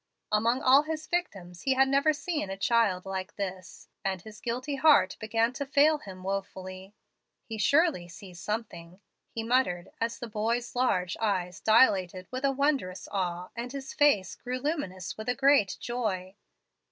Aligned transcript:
Among 0.31 0.63
all 0.63 0.81
his 0.81 1.05
victims 1.05 1.61
he 1.61 1.75
had 1.75 1.87
never 1.87 2.11
seen 2.11 2.49
a 2.49 2.57
child 2.57 3.05
like 3.05 3.35
this, 3.35 3.87
and 4.03 4.19
his 4.19 4.41
guilty 4.41 4.77
heart 4.77 5.15
began 5.19 5.53
to 5.53 5.65
fail 5.67 5.99
him 5.99 6.23
wofully. 6.23 6.95
"'He 7.45 7.59
surely 7.59 8.07
sees 8.07 8.39
something,' 8.39 8.99
he 9.29 9.43
muttered, 9.43 9.91
as 10.01 10.17
the 10.17 10.27
boy's 10.27 10.75
large 10.75 11.15
eyes 11.17 11.59
dilated 11.59 12.25
with 12.31 12.43
a 12.43 12.51
wondrous 12.51 13.07
awe, 13.11 13.49
and 13.55 13.71
his 13.73 13.93
face 13.93 14.33
grew 14.35 14.57
luminous 14.57 15.17
with 15.19 15.29
a 15.29 15.35
great 15.35 15.77
joy. 15.79 16.33